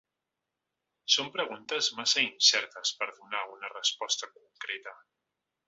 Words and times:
Són 1.15 1.29
preguntes 1.35 1.89
massa 1.99 2.23
incertes 2.25 2.95
per 3.03 3.09
a 3.11 3.13
donar 3.21 3.45
una 3.59 3.73
resposta 3.77 4.31
concreta. 4.35 4.99